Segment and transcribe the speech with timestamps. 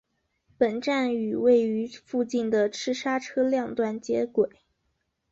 [0.57, 4.49] 本站与位于附近的赤沙车辆段接轨。